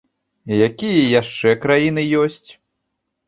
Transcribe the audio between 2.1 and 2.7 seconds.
ёсць?